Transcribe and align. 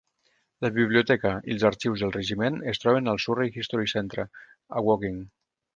La 0.65 0.71
biblioteca 0.77 1.33
i 1.41 1.53
els 1.57 1.65
arxius 1.69 2.03
del 2.05 2.15
regiment 2.17 2.59
es 2.73 2.83
troben 2.85 3.13
al 3.15 3.23
Surrey 3.27 3.55
History 3.63 3.95
Centre, 3.97 4.31
a 4.81 4.89
Woking. 4.91 5.27